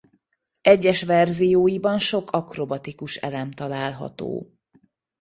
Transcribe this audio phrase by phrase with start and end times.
[0.61, 4.55] Egyes verzióiban sok akrobatikus elem található.